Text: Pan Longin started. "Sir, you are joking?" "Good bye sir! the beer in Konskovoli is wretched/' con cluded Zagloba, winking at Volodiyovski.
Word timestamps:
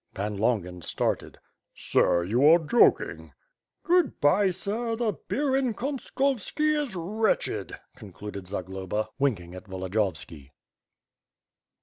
Pan 0.15 0.35
Longin 0.35 0.81
started. 0.81 1.37
"Sir, 1.75 2.23
you 2.23 2.43
are 2.47 2.57
joking?" 2.57 3.33
"Good 3.83 4.19
bye 4.19 4.49
sir! 4.49 4.95
the 4.95 5.13
beer 5.27 5.55
in 5.55 5.75
Konskovoli 5.75 6.73
is 6.73 6.95
wretched/' 6.95 7.77
con 7.95 8.11
cluded 8.11 8.47
Zagloba, 8.47 9.09
winking 9.19 9.53
at 9.53 9.65
Volodiyovski. 9.65 10.53